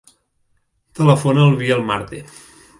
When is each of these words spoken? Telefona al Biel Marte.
Telefona 1.01 1.45
al 1.45 1.55
Biel 1.63 1.87
Marte. 1.93 2.27